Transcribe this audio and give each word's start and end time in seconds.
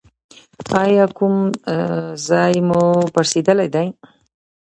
ایا 0.83 1.05
کوم 1.17 1.35
ځای 2.27 2.55
مو 2.67 2.81
پړسیدلی 3.13 3.67
دی؟ 3.75 3.87